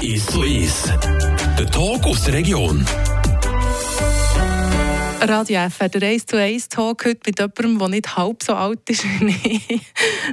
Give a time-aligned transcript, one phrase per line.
[0.00, 0.92] Ist so ist.
[1.58, 2.84] Der Talk aus der Region.
[5.20, 8.54] Radio F hat der 1 zu 1 Talk heute mit jemandem, der nicht halb so
[8.54, 9.80] alt ist wie ich.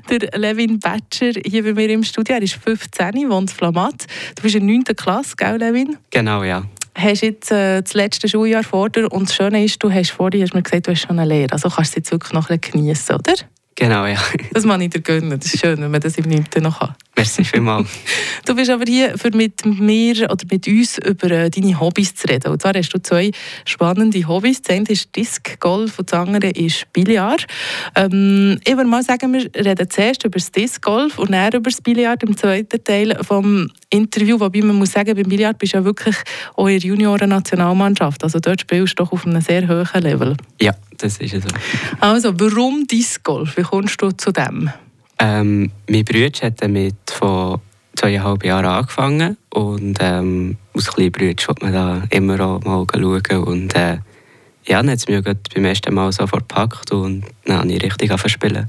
[0.09, 2.35] Der Levin Batcher hier bei mir im Studio.
[2.35, 4.05] Er ist 15, wohnt in Flamatt.
[4.35, 4.83] Du bist in der 9.
[4.95, 5.97] Klasse, gell, Levin?
[6.09, 6.63] Genau, ja.
[6.95, 10.41] Hast jetzt äh, das letzte Schuljahr vor dir und das Schöne ist, du hast vorhin
[10.41, 11.51] hast mir gesagt, du hast schon eine Lehre.
[11.51, 13.33] Also kannst du es jetzt wirklich noch ein bisschen geniessen, oder?
[13.79, 14.17] Genau, ja.
[14.53, 15.39] Das kann ich dir gönnen.
[15.39, 16.45] Das ist schön, wenn man das im 9.
[16.61, 16.95] noch hat.
[17.15, 17.87] Merci vielmals.
[18.45, 22.27] Du bist aber hier, für mit mir oder mit uns über äh, deine Hobbys zu
[22.29, 22.49] reden.
[22.49, 23.31] Und zwar hast du zwei
[23.65, 24.61] spannende Hobbys.
[24.61, 27.45] Das eine ist Disc Golf und das andere ist Billard.
[27.95, 31.69] Ähm, ich würde mal sagen, wir reden zuerst über das Disc Golf und dann über
[31.69, 33.27] das Billard im zweiten Teil des
[33.89, 34.39] Interviews.
[34.39, 36.15] Wobei man muss sagen, beim Billard bist du ja wirklich
[36.55, 38.23] auch in der Junioren-Nationalmannschaft.
[38.23, 40.37] Also dort spielst du doch auf einem sehr hohen Level.
[40.61, 41.49] Ja, das ist so.
[41.99, 43.57] Also, warum Disc Golf?
[43.57, 44.71] Wie kommst du zu dem?
[45.19, 47.61] Ähm, mein Bruder hat damit vor
[47.95, 53.43] zweieinhalb Jahren angefangen und ähm, als kleiner Bruder wollte man da immer auch mal schauen
[53.43, 53.97] und äh,
[54.67, 58.11] ja, dann hat es mich beim ersten Mal sofort gepackt und dann habe ich richtig
[58.11, 58.67] angefangen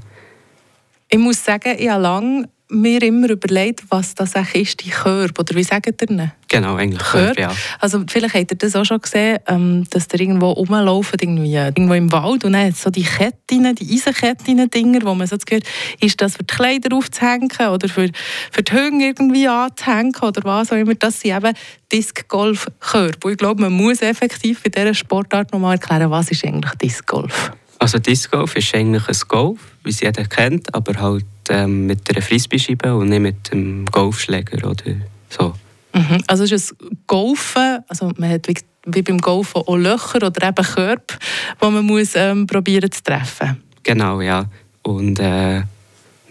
[1.09, 5.39] Ich muss sagen, ich habe lange mir immer überlegt, was das eigentlich ist, die Körbe,
[5.39, 6.31] oder wie sagt ihr denn?
[6.47, 7.51] Genau, eigentlich Körbe, ja.
[7.79, 11.93] Also vielleicht habt ihr das auch schon gesehen, ähm, dass ihr irgendwo rumlaufen, irgendwie, irgendwo
[11.93, 15.65] im Wald und dann so die Ketten, die Eisenketten-Dinger, wo man so gehört,
[15.99, 18.09] ist das für die Kleider aufzuhängen oder für,
[18.51, 20.95] für die Hänge irgendwie anzuhängen oder was auch immer.
[20.95, 21.53] Das sind eben
[21.91, 23.31] Disc-Golf-Körbe.
[23.31, 27.51] Ich glaube, man muss effektiv bei dieser Sportart nochmal erklären, was ist eigentlich Disc-Golf?
[27.79, 32.09] Also Disc Golf ist eigentlich ein Golf, wie es jeder kennt, aber halt ähm, mit
[32.09, 34.83] einer Frisbee-Scheibe und nicht mit einem Golfschläger oder
[35.29, 35.53] so.
[35.93, 36.21] Mhm.
[36.27, 38.47] Also es ist ein Golfen, also man hat
[38.85, 41.17] wie, beim Golfen auch Löcher oder eben Körper,
[41.61, 43.63] die man muss, ähm, probieren zu treffen.
[43.83, 44.45] Genau, ja.
[44.83, 45.61] Und äh,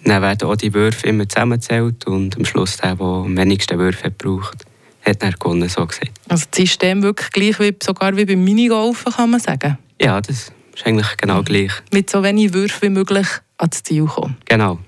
[0.04, 4.10] dann werden auch die Würfe immer zusammengezählt und am Schluss der, der am wenigsten Würfe
[4.10, 4.64] braucht,
[5.04, 6.12] hat dann gewonnen, so gesagt.
[6.28, 9.78] Also das System wirklich gleich wie, sogar wie beim Minigolfen, kann man sagen?
[10.00, 11.72] Ja, das ist eigentlich genau gleich.
[11.92, 14.36] Mit so wenig Würfen wie möglich ans Ziel kommen.
[14.46, 14.78] Genau.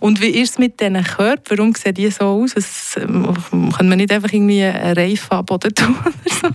[0.00, 1.58] Und wie ist es mit diesen Körpern?
[1.58, 2.52] Warum sehen die so aus?
[2.56, 3.34] Es, ähm,
[3.76, 6.48] kann man nicht einfach irgendwie einen Reifen am Boden tun oder so?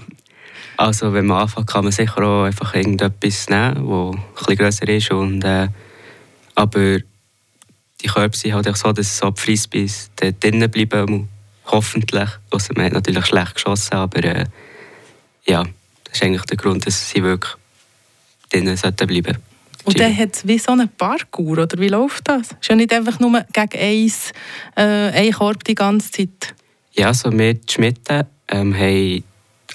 [0.77, 5.11] Also wenn man anfängt, kann man sicher auch einfach irgendetwas nehmen, das etwas grösser ist.
[5.11, 5.69] Und, äh,
[6.53, 6.99] aber
[8.01, 11.29] die Körper sind halt auch so, dass so die Frisbees drinnen bleiben,
[11.65, 12.29] hoffentlich.
[12.51, 14.45] Also man hat natürlich schlecht geschossen, aber äh,
[15.45, 15.63] ja,
[16.03, 17.55] das ist eigentlich der Grund, dass sie wirklich
[18.49, 19.37] drinnen sollten bleiben
[19.87, 22.51] und dann hat es wie so einen Parkour, oder wie läuft das?
[22.59, 24.33] Ist ja nicht einfach nur gegen eins,
[24.75, 26.53] äh, ein Korb die ganze Zeit.
[26.91, 29.23] Ja, so wir die Schmitten ähm, haben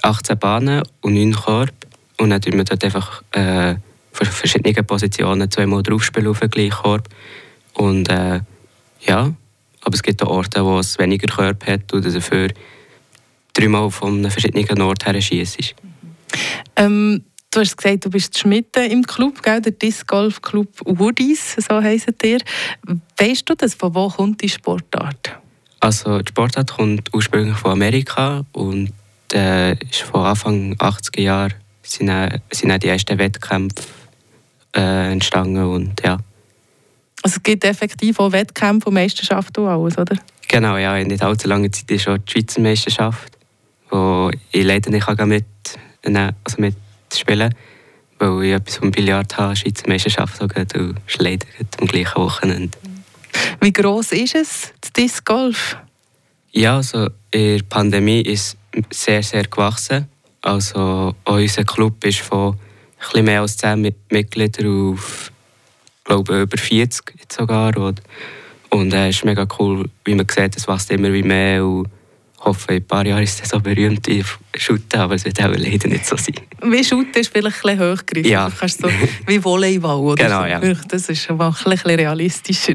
[0.03, 1.73] 18 Bahnen und 9 Korb.
[2.19, 3.73] Und dann tun wir dort einfach äh,
[4.11, 7.09] für verschiedene Positionen zweimal draufspielen auf den gleichen Korb.
[7.73, 8.41] Und äh,
[9.07, 9.33] ja,
[9.81, 12.49] aber es gibt auch Orte, wo es weniger Körper hat und dafür
[13.53, 15.73] dreimal von einem verschiedenen Ort her schießt.
[16.75, 19.61] Ähm, Du hast gesagt, du bist Schmitten im Club, gell?
[19.61, 22.39] der Disc Golf Club Woodies, so heisst ihr.
[23.17, 25.37] Weißt du das, von wo kommt die Sportart?
[25.79, 28.91] Also die Sportart kommt ursprünglich von Amerika und
[29.31, 31.53] äh, ist von Anfang 80er Jahren
[31.83, 33.83] sind, äh, sind die ersten Wettkämpfe
[34.75, 36.17] äh, entstanden und ja.
[37.21, 40.17] Also es gibt effektiv auch Wettkämpfe und Meisterschaften und alles, oder?
[40.47, 40.97] Genau, ja.
[40.97, 43.37] In nicht allzu langer Zeit ist auch die Schweizer Meisterschaft,
[43.91, 45.45] wo ich leider nicht mit,
[46.01, 46.75] also mit
[47.19, 47.53] spielen,
[48.19, 51.47] weil ich etwas vom Billard habe, Schweizer Meisterschaft so geht, und ist leider
[51.79, 52.77] am gleichen Wochenende.
[53.61, 55.77] Wie gross ist es, das Disc Golf?
[56.51, 58.57] Ja, also in der Pandemie ist
[58.89, 60.07] es sehr, sehr gewachsen.
[60.41, 62.57] Also unser Club ist von
[62.99, 65.31] etwas mehr als 10 Mitgliedern auf
[66.03, 67.75] glaube über 40 sogar.
[67.77, 68.01] Und,
[68.69, 71.65] und es äh, ist mega cool, wie man sieht, es wächst immer wie mehr.
[71.65, 71.87] Und
[72.45, 74.23] hoffe, in ein paar Jahren ist es so berühmt wie
[74.55, 76.35] Shooten, aber es wird auch leider nicht so sein.
[76.61, 78.31] Wie Shooten ist vielleicht ein bisschen hochgegriffen.
[78.31, 78.49] Ja.
[78.49, 78.89] Du kannst so,
[79.27, 80.45] wie Volleyball oder genau.
[80.45, 80.59] Ja.
[80.59, 82.73] Das ist ein bisschen realistischer.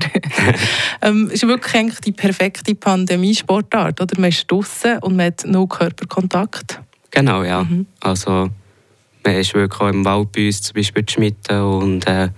[1.02, 4.00] ähm, es ist wirklich eigentlich die perfekte Pandemiesportart.
[4.00, 4.20] Oder?
[4.20, 6.80] Man ist draußen und man hat no Körperkontakt.
[7.10, 7.62] Genau, ja.
[7.62, 7.86] Mhm.
[8.00, 8.50] Also
[9.24, 12.28] man ist wirklich auch im Wald bei uns zum Beispiel geschmitten und äh,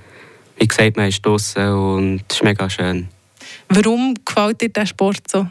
[0.56, 3.08] wie gesagt, man ist draußen und es ist mega schön.
[3.68, 5.46] Warum gefällt dir dieser Sport so?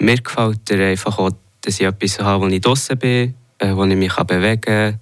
[0.00, 1.30] Mir gefällt er einfach auch,
[1.60, 5.00] dass ich etwas habe, wo ich draußen bin, äh, wo ich mich bewegen kann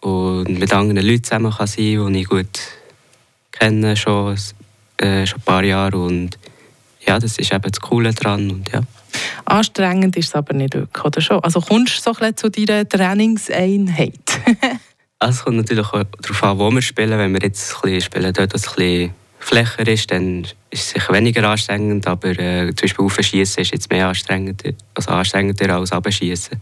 [0.00, 2.60] und mit anderen Leuten zusammen kann sein kann, die ich gut
[3.52, 4.36] kenne, schon,
[4.98, 5.98] äh, schon ein paar Jahre.
[5.98, 6.38] Und
[7.06, 8.50] ja, das ist eben das Coole daran.
[8.50, 8.82] Und, ja.
[9.46, 11.42] Anstrengend ist es aber nicht wirklich, oder schon?
[11.42, 14.40] Also kommst du so ein zu deiner Trainingseinheit?
[15.18, 17.18] also, es kommt natürlich auch darauf an, wo wir spielen.
[17.18, 19.14] Wenn wir jetzt ein bisschen spielen, dort ein bisschen
[19.44, 23.90] flächer ist, dann ist es sicher weniger anstrengend, aber äh, zum Beispiel Aufschießen ist jetzt
[23.90, 26.60] mehr anstrengender, also anstrengender als Abschießen.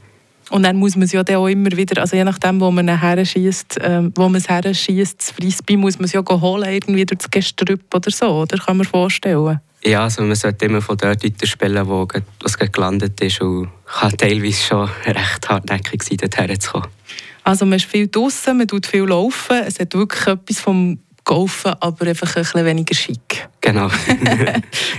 [0.51, 2.89] Und dann muss man es ja dann auch immer wieder, also je nachdem, wo man
[2.89, 7.19] ähm, wo man es her schießt, das Frisbee muss man es ja holen, irgendwie durch
[7.19, 9.61] das Gestrüpp oder so, oder kann man vorstellen?
[9.85, 12.07] Ja, also man sollte immer von dort weiterspielen, wo
[12.45, 16.87] es gelandet ist und kann teilweise schon recht hartnäckig sein, dorthin zu kommen.
[17.45, 21.75] Also man ist viel draußen, man tut viel laufen, es hat wirklich etwas vom Golfen,
[21.81, 23.49] aber einfach ein bisschen weniger schick.
[23.61, 23.89] Genau.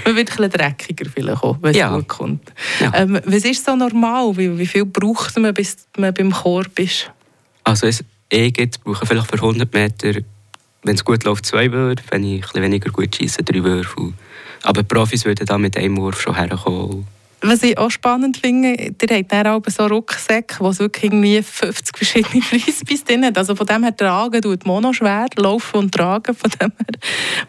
[0.06, 1.94] man wird ein bisschen dreckiger vielleicht auch, wenn es ja.
[1.94, 2.54] gut kommt.
[2.80, 2.92] Ja.
[2.96, 4.36] Ähm, was ist so normal?
[4.38, 7.12] Wie, wie viel braucht man, bis man beim Korb ist?
[7.64, 10.22] Also es eh gibt, brauche vielleicht für 100 Meter,
[10.84, 14.14] wenn es gut läuft, zwei Würfe, wenn ich ein bisschen weniger gut schieße, drei Würfe.
[14.64, 17.06] Aber Profis würden da mit einem Wurf schon herkommen.
[17.45, 21.42] Was ich auch spannend finde, ihr habt dann auch so Rucksäcke, wo es wirklich irgendwie
[21.44, 23.38] 50 verschiedene Frisbees drin hat.
[23.38, 26.34] Also von dem her tragen tut Mono schwer, laufen und tragen.
[26.34, 27.00] Von dem her.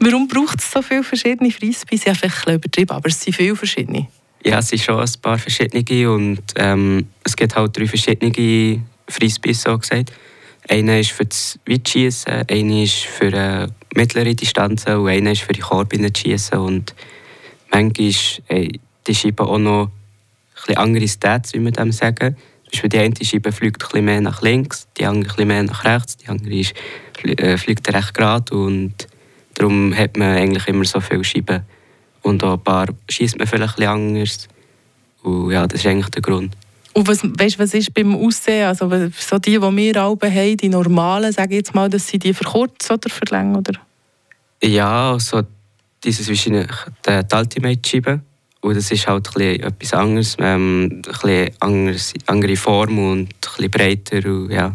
[0.01, 2.07] Warum braucht es so viele verschiedene Frisbees?
[2.07, 4.09] Habe vielleicht übertrieben, aber es sind viele verschiedene.
[4.45, 9.63] Ja, es sind schon ein paar verschiedene und ähm, es gibt halt drei verschiedene Frisbees,
[9.63, 10.13] so gesagt.
[10.69, 15.53] Einer ist für das Weitschießen, einer ist für äh, mittlere Distanzen und einer ist für
[15.53, 16.59] die Korbinenschießen.
[16.59, 16.95] Und
[17.71, 18.13] manchmal
[18.49, 19.91] ey, die Scheibe auch noch
[20.69, 22.37] ein andere Stats, wie wir dem sagen.
[22.73, 26.17] Zum die eine Scheibe fliegt ein mehr nach links, die andere ein mehr nach rechts,
[26.17, 26.75] die andere ist,
[27.23, 28.95] äh, fliegt recht gerade und
[29.55, 31.63] darum hat man eigentlich immer so viele Scheiben.
[32.23, 34.49] Und auch ein paar schießt man vielleicht ein anders.
[35.23, 36.57] Und ja, das ist eigentlich der Grund.
[36.95, 38.67] Und was, weißt, was ist beim Aussehen?
[38.67, 42.19] Also, so die, die wir alle haben, die normalen, sage ich jetzt mal, dass sie
[42.19, 43.57] die verkürzen oder verlängern?
[43.57, 43.81] Oder?
[44.63, 45.43] Ja, also
[46.03, 46.71] dieses wahrscheinlich
[47.07, 48.21] die Ultimate-Scheibe.
[48.65, 53.71] Und das ist halt ein etwas anderes, ähm, ein anderes, andere Form und ein bisschen
[53.71, 54.27] breiter.
[54.27, 54.75] Und, ja.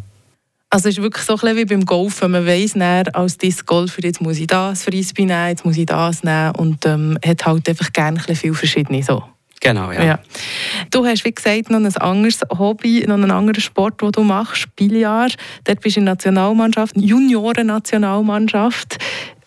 [0.70, 2.30] Also es ist wirklich so ein wie beim Golfen.
[2.30, 5.88] Man weiss näher als Disc Golfer, jetzt muss ich das Frisbee nehmen, jetzt muss ich
[5.88, 6.52] das nehmen.
[6.58, 9.24] Und ähm, hat halt einfach gerne ein viel verschiedene so.
[9.60, 10.04] Genau, ja.
[10.04, 10.20] ja.
[10.92, 14.68] Du hast, wie gesagt, noch ein anderes Hobby, noch einen anderen Sport, den du machst,
[14.76, 15.36] Billard.
[15.64, 19.00] Dort bist du in der Nationalmannschaft, Junioren-Nationalmannschaft.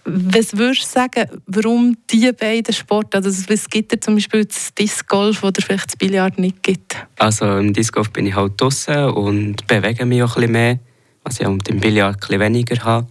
[0.05, 4.75] Was würdest du sagen, warum diese beiden Sporte, also was gibt es zum Beispiel das
[4.75, 6.97] Disc Golf oder vielleicht das Billard nicht gibt?
[7.19, 10.79] Also im Disc Golf bin ich halt draußen und bewege mich auch ein bisschen mehr,
[11.23, 13.07] was ich mit dem Billard ein bisschen weniger habe.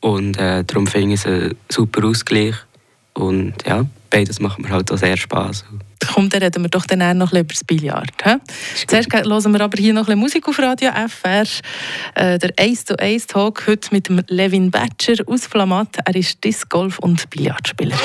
[0.00, 2.54] Und äh, darum finde ich es ein super Ausgleich.
[3.14, 5.64] Und ja, beides macht mir halt auch sehr Spass.
[6.12, 8.10] Komm, dann reden wir doch dann noch ein über das Billard.
[8.22, 8.36] He?
[8.86, 11.44] Zuerst hören wir aber hier noch ein Musik auf Radio FR.
[12.14, 15.96] Äh, der Ace to Ace Talk heute mit dem Levin Batcher aus Flamatt.
[16.04, 17.96] Er ist Disc Golf und Billardspieler.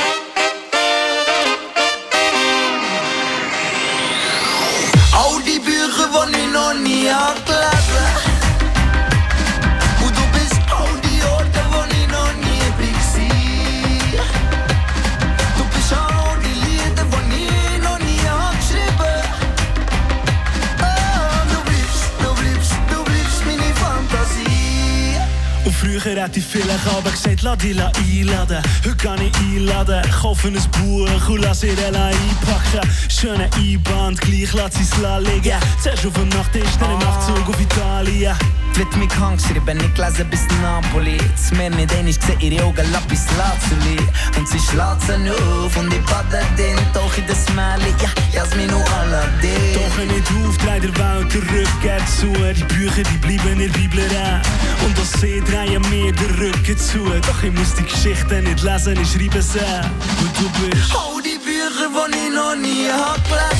[26.03, 28.61] Früher hätte ich vielleicht aber gesagt, lass dich einladen.
[28.83, 32.89] Heute kann ich einladen, kaufe ein Buch und lass ihr einpacken.
[33.07, 35.57] Schöne Einband, gleich lass sie es liegen.
[35.81, 38.35] Zuerst auf dem Nachttisch, dann im Nachtzug auf Italien.
[38.75, 41.17] Wird mich krank geschrieben, ich lese bis Napoli.
[41.17, 43.97] Das mir nicht einig gesehen, ihre Augen Lapis Lazuli.
[44.35, 48.91] Und sie schlägt auf und ich bade den, doch in das Mäli, ja, Jasmin und
[48.93, 49.75] Aladdin.
[49.75, 52.33] Doch nicht auf, drei der Welt der Rücken zu.
[52.53, 54.41] Die Bücher, die bleiben in der Bibel rein.
[54.83, 57.05] Und das See drehen mir den Rücken zu.
[57.27, 59.59] Doch ich muss die Geschichte nicht lesen, ich schreibe sie.
[59.59, 60.95] Und du bist.
[60.95, 63.52] All die Bücher, die ich noch nie hab gelesen.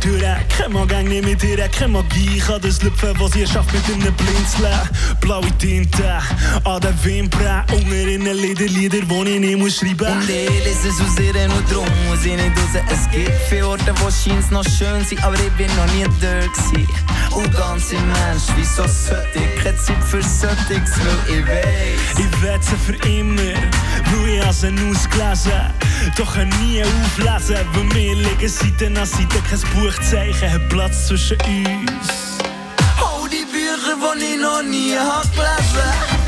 [0.00, 0.22] Durch.
[0.48, 2.36] Kein Gang nicht mit ihr, keine Magie.
[2.36, 4.78] Ich kann das lüpfen, was ihr schafft mit einem Blinzeln.
[5.20, 6.18] Blaue Tinte
[6.64, 7.64] an den Wimpern.
[7.72, 11.18] Unter in den Lieder, Lieder, die ich nicht muss schreiben Und ich lese es aus
[11.18, 12.82] ihr und drum muss ich nicht raus.
[12.90, 16.52] Es gibt viele Orte, wo scheint noch schön sind, aber ich bin noch nie dort
[16.52, 16.88] gewesen.
[17.32, 22.18] Und ganz im Mensch, wieso sollte ich keine Zeit für Söttiges, weil ich weiß.
[22.18, 25.52] Ich wette für immer, weil ich habe sie ausgelesen.
[26.16, 32.38] Doch nie auflesen, weil wir liegen Seite an Seite, kein Buchzeichen hat Platz zwischen uns.
[33.02, 36.19] Oh, die Bücher, die ich noch nie hab gelesen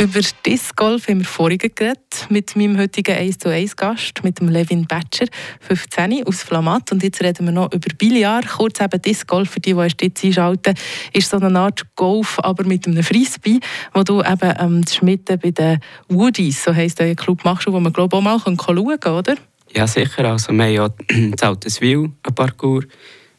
[0.00, 4.38] Über Disc Golf haben wir vorhin geredet mit meinem heutigen 1 zu 1 Gast, mit
[4.38, 5.26] dem Levin Batcher,
[5.58, 6.92] 15 aus Flamatt.
[6.92, 8.46] Und jetzt reden wir noch über Billard.
[8.46, 10.74] Kurz eben Disc Golf, für die, die erst jetzt einschalten,
[11.12, 13.58] ist so eine Art Golf, aber mit einem Frisbee,
[13.92, 17.92] wo du eben ähm, Schmitten bei den Woodies, so heisst der Club, machst, wo man
[17.92, 19.34] glaube auch mal schauen kann, oder?
[19.74, 20.26] Ja, sicher.
[20.26, 20.88] Also, wir haben ja
[21.32, 22.84] das Alteswil, ein Parcours.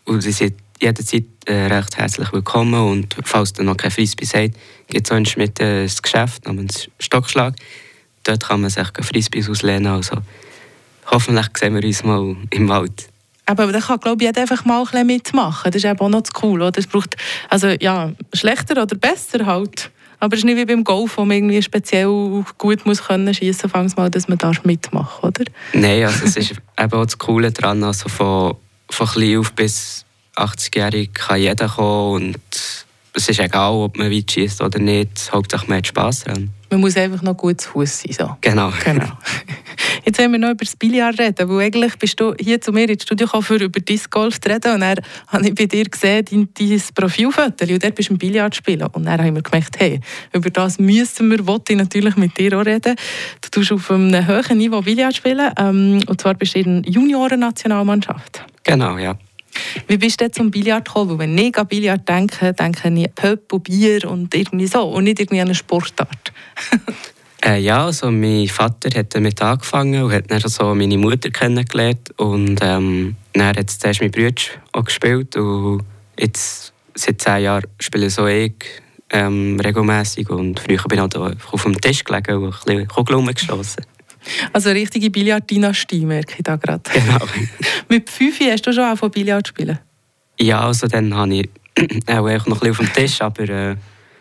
[0.03, 2.81] Und sie sind jederzeit äh, recht herzlich willkommen.
[2.81, 4.55] Und falls du noch kein Frisbee sagt,
[4.89, 7.55] gibt es in Schmidt ein Geschäft namens Stockschlag.
[8.23, 9.87] Dort kann man sich Frisbees auslehnen.
[9.87, 10.17] Also,
[11.05, 13.09] hoffentlich sehen wir uns mal im Wald.
[13.45, 15.71] Aber da kann, glaube ich, einfach mal ein mitmachen.
[15.71, 16.61] Das ist eben auch noch zu cool.
[16.61, 16.77] Oder?
[16.77, 17.15] Es braucht,
[17.49, 19.89] also ja, schlechter oder besser halt.
[20.19, 23.71] Aber es ist nicht wie beim Golf, wo man irgendwie speziell gut muss können schießen
[23.73, 25.45] muss, mal, dass man da mitmachen oder?
[25.73, 28.55] Nein, also es ist eben auch das Coole daran, also von,
[28.89, 30.05] von klein auf bis
[30.35, 35.31] 80-jährig kann jeder kommen und es ist egal, ob man weit schießt oder nicht.
[35.31, 36.51] Hauptsache man hat Spass daran.
[36.71, 38.13] Man muss einfach noch gut zu Fuß sein.
[38.13, 38.37] So.
[38.41, 38.71] Genau.
[38.83, 39.07] genau.
[40.05, 42.87] Jetzt wollen wir noch über das Billard reden, weil eigentlich bist du hier zu mir
[42.87, 44.97] ins Studio gekommen, über Disc Golf zu reden und dann
[45.27, 48.87] habe ich bei dir gesehen, dein, dein Profilfoto und dort bist du im Billard spielen
[48.87, 49.99] und dann haben wir gemerkt, hey,
[50.31, 52.95] über das müssen wir, wollte ich natürlich mit dir auch reden.
[53.41, 56.91] Du tust auf einem höheren Niveau Billard spielen ähm, und zwar bist du in der
[56.91, 58.45] Junioren-Nationalmannschaft.
[58.63, 59.17] Genau, ja.
[59.87, 61.11] Wie bist du denn zum Billard gekommen?
[61.11, 65.05] Weil wenn ich an Billard denke, denke ich Pöpp und Bier und irgendwie so und
[65.05, 66.31] nicht irgendwie an eine Sportart.
[67.45, 72.11] äh, ja, also mein Vater hat damit angefangen und hat dann so meine Mutter kennengelernt
[72.17, 74.41] und ähm, dann hat zuerst mein Bruder
[74.73, 75.83] auch gespielt und
[76.19, 78.53] jetzt seit zehn Jahren spiele so ich
[79.11, 83.85] ähm, regelmäßig und früher bin ich auch auf dem Tisch gelegen und ein bisschen geschossen.
[84.53, 86.83] Also eine richtige Billard-Dynastie, merke ich da gerade.
[86.91, 87.19] Genau.
[87.89, 89.79] Mit fünf hast du schon angefangen Billard zu spielen?
[90.39, 91.49] Ja, also dann habe ich
[92.07, 93.75] auch noch ein bisschen auf dem Tisch, aber äh,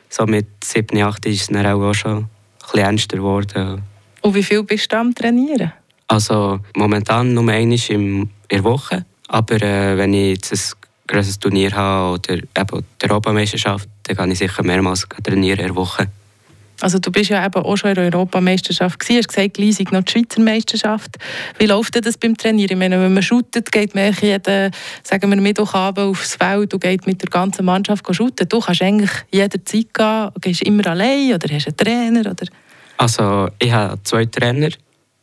[0.09, 2.29] so mit sieben, acht ist es dann auch schon ein
[2.61, 3.83] bisschen ernster geworden.
[4.23, 5.73] Und wie viel bist du am Trainieren?
[6.09, 11.73] Also momentan nur einmal in der Woche, aber äh, wenn ich jetzt ein grosses Turnier
[11.73, 16.09] habe oder eben die Europameisterschaft, dann kann ich sicher mehrmals trainieren in der Woche.
[16.81, 20.03] Also du bist ja eben auch schon in der Europameisterschaft gewesen, hast gesagt, Leisig noch
[20.05, 21.17] die Schweizer Meisterschaft.
[21.59, 22.71] Wie läuft das beim Trainieren?
[22.71, 24.71] Ich meine, wenn man shootet, geht man jeden,
[25.03, 28.49] sagen wir, Mittwochabend aufs Feld und geht mit der ganzen Mannschaft shooten.
[28.49, 32.21] Du kannst eigentlich jederzeit gehen, gehst immer allein oder hast einen Trainer?
[32.21, 32.47] Oder?
[32.97, 34.71] Also ich habe zwei Trainer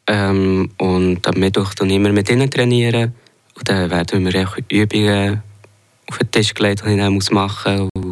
[0.08, 3.14] ähm, und am Mittwoch dann immer mit ihnen trainieren
[3.56, 5.42] und dann werden wir Übungen
[6.08, 8.05] auf den Tisch gelegt, die ich dann machen muss.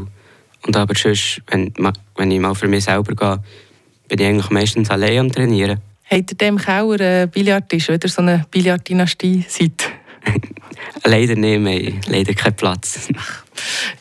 [0.66, 1.74] Und aber sonst, wenn,
[2.16, 3.44] wenn ich mal für mich selber gehe,
[4.08, 5.80] bin ich eigentlich meistens allein am Trainieren.
[6.10, 9.90] Habt ihr dem Keller einen Billardtisch oder so eine Billarddynastie seid?
[11.04, 13.10] leider nicht mehr, leider keinen Platz.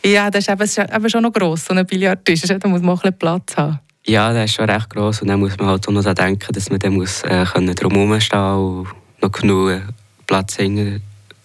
[0.04, 2.42] ja, das ist eben, schon noch gross, so ein Billardtisch.
[2.42, 3.80] Da muss man auch ein Platz haben.
[4.04, 6.52] Ja, das ist schon recht gross und dann muss man halt auch noch daran denken,
[6.52, 8.88] dass man dann muss, äh, drumherum stehen und
[9.20, 9.80] noch genug
[10.26, 10.58] Platz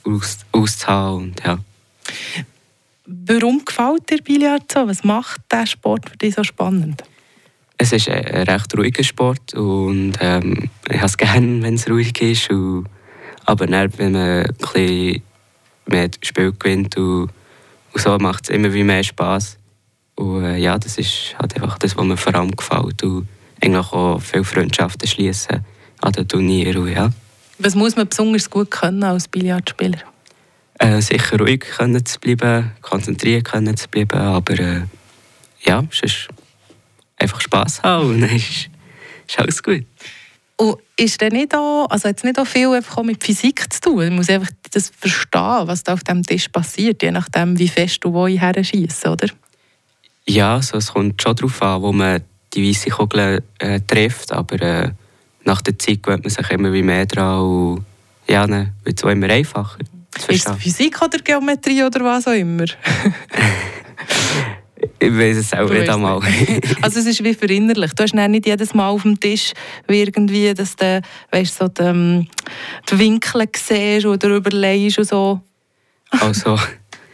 [0.03, 1.17] aus, auszuhaben.
[1.17, 1.59] Und, ja.
[3.09, 4.85] Warum gefällt dir Billard so?
[4.85, 7.03] Was macht dieser Sport für dich so spannend?
[7.77, 12.19] Es ist ein recht ruhiger Sport und ähm, ich habe es gerne, wenn es ruhig
[12.21, 12.49] ist.
[12.49, 12.87] Und,
[13.45, 15.21] aber dann, wenn man ein bisschen
[15.85, 17.29] mehr Spiel gewinnt und,
[17.93, 19.57] und so, macht es immer wie mehr Spass.
[20.15, 23.03] Und äh, ja, das ist halt einfach das, was mir vor allem gefällt.
[23.03, 23.29] Und
[23.61, 25.63] eigentlich auch viele Freundschaften schließen
[26.01, 26.87] an den Turnieren.
[26.91, 27.09] Ja.
[27.59, 29.99] Was muss man besonders gut können als Billardspieler?
[30.79, 34.81] Äh, sicher ruhig können zu bleiben, konzentriert können zu bleiben, aber äh,
[35.61, 36.27] ja, es ist
[37.17, 38.69] einfach Spass haben und dann ist,
[39.27, 39.85] ist alles gut.
[40.57, 43.71] Und ist denn nicht auch, also hat es nicht auch viel einfach auch mit Physik
[43.71, 43.95] zu tun?
[43.97, 48.03] Man muss einfach das verstehen, was da auf dem Tisch passiert, je nachdem, wie fest
[48.03, 49.29] du wo her schießt, oder?
[50.27, 52.21] Ja, also es kommt schon darauf an, wo man
[52.53, 54.91] die weiße Kugel äh, trifft, aber äh,
[55.43, 57.85] nach der Zeit gewöhnt man sich immer wie mehr dran und
[58.27, 59.77] ja, dann wird es auch immer einfacher.
[60.27, 62.65] Ist es Physik oder Geometrie oder was auch immer?
[64.99, 66.21] ich weiß es auch nicht einmal.
[66.81, 67.97] also es ist wie verinnerlicht.
[67.97, 69.53] Du hast nicht jedes Mal auf dem Tisch
[69.87, 72.27] wie irgendwie, dass du weißt, so die, ähm,
[72.89, 75.41] die Winkel siehst oder überlegst und so.
[76.09, 76.57] Also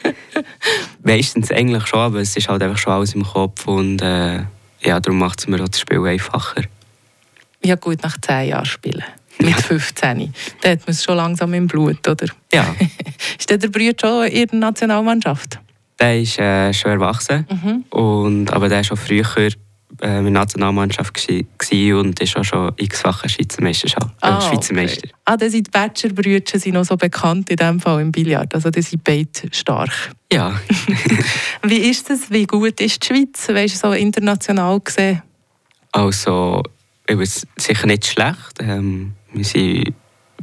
[1.04, 4.40] meistens eigentlich schon, aber es ist halt einfach schon alles im Kopf und äh,
[4.82, 6.64] ja, darum macht es mir auch das Spiel einfacher.
[7.64, 9.04] Ja gut, nach 10 Jahren spielen.
[9.40, 10.34] Mit 15.
[10.62, 12.28] Da hat man es schon langsam im Blut, oder?
[12.52, 12.76] Ja.
[13.40, 15.60] ist der Bruder schon in der Nationalmannschaft?
[16.00, 17.86] Der ist äh, schon erwachsen, mhm.
[17.90, 22.72] und, aber der war schon früher äh, in der Nationalmannschaft gewesen und ist auch schon
[22.78, 23.88] x-facher Schweizer Meister.
[23.88, 24.74] Äh, ah, Schweizer okay.
[24.74, 25.08] Meister.
[25.26, 28.54] Ah, dann sind die Bachelor-Brüder sind noch so bekannt in diesem Fall im Billard.
[28.56, 29.92] Also die sind beide stark.
[30.32, 30.60] Ja.
[31.64, 32.32] wie ist das?
[32.32, 35.22] Wie gut ist die Schweiz, weißt so international gesehen?
[35.92, 36.64] Also,
[37.08, 38.60] ich weiß sicher nicht schlecht.
[38.60, 39.94] Ähm, wir sind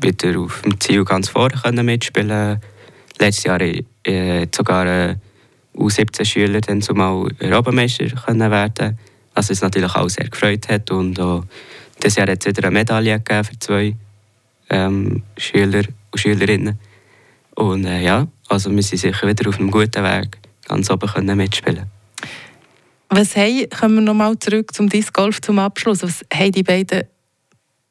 [0.00, 2.60] wieder auf dem Ziel ganz vorne mitspielen.
[3.18, 5.16] Letztes Jahr äh, sogar äh,
[5.76, 8.98] U17-Schüler dann zumal Europameister können werden
[9.34, 10.90] Was uns natürlich auch sehr gefreut hat.
[10.90, 11.44] Und auch
[12.02, 13.96] dieses Jahr hat es wieder eine Medaille gegeben für zwei
[14.70, 16.78] ähm, Schüler und Schülerinnen.
[17.54, 21.36] Und äh, ja, also wir sind sicher wieder auf einem guten Weg, ganz oben können
[21.36, 21.86] mitspielen
[23.10, 26.02] Was haben, kommen wir nochmal zurück zum Disc Golf zum Abschluss.
[26.02, 27.02] Was haben die beiden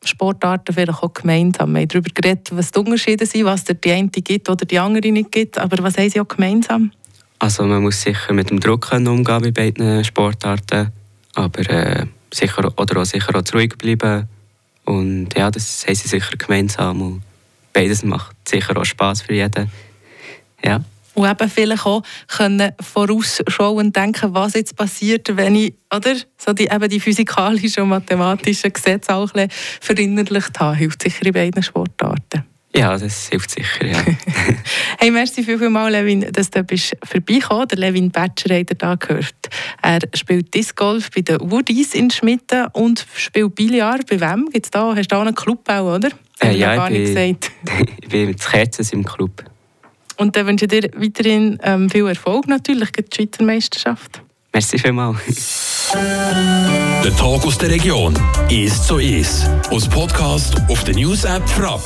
[0.04, 1.74] Sportarten vielleicht auch gemeinsam?
[1.74, 4.80] Wir haben darüber geredet, was die Unterschiede sind, was der die eine gibt oder die
[4.80, 5.58] andere nicht gibt.
[5.58, 6.92] Aber was haben sie auch gemeinsam?
[7.40, 10.92] Also man muss sicher mit dem Druck umgehen bei beiden Sportarten,
[11.36, 14.28] aber äh, sicher, oder auch sicher auch ruhig bleiben.
[14.86, 17.02] Und ja, das haben sie sicher gemeinsam.
[17.02, 17.22] Und
[17.72, 19.72] beides macht sicher auch Spass für jeden.
[20.64, 20.84] Ja.
[21.20, 26.54] Und eben vielleicht auch können vorausschauen und denken, was jetzt passiert, wenn ich oder, so
[26.54, 29.50] die, eben die physikalischen und mathematischen Gesetze auch ein
[29.82, 30.78] verinnerlicht habe.
[30.78, 32.46] Hilft sicher in beiden Sportarten.
[32.74, 33.98] Ja, das hilft sicher, ja.
[35.00, 38.96] hey, merci viel, viel mal, Levin, dass du bist vorbeigekommen Der Levin Batcher hat da
[38.96, 39.50] gehört.
[39.82, 44.08] Er spielt Disc Golf bei den Woodies in Schmitten und spielt Billard.
[44.08, 44.50] Bei wem?
[44.54, 44.96] Gibt's da?
[44.96, 46.12] Hast du da einen Club auch, oder?
[46.42, 47.38] Äh, ja, ich bin,
[48.02, 49.44] ich bin mit Kerzes im Club.
[50.20, 54.22] Und dann wünsche ich dir weiterhin ähm, viel Erfolg natürlich für die Schweizer Meisterschaft.
[54.52, 55.94] Merci vielmals.
[55.94, 58.14] Der Tag aus der Region
[58.50, 59.50] ist so ist.
[59.70, 61.82] Aus Podcast auf der News App Frapp.